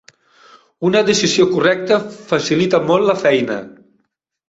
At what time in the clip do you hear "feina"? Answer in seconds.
3.25-3.63